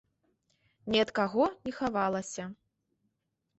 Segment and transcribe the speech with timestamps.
[0.93, 2.43] Ні ад каго не хавалася.